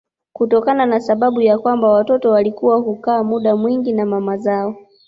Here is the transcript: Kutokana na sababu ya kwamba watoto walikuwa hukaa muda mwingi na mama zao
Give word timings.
Kutokana 0.33 0.85
na 0.85 0.99
sababu 0.99 1.41
ya 1.41 1.59
kwamba 1.59 1.87
watoto 1.91 2.31
walikuwa 2.31 2.77
hukaa 2.77 3.23
muda 3.23 3.55
mwingi 3.55 3.93
na 3.93 4.05
mama 4.05 4.37
zao 4.37 4.75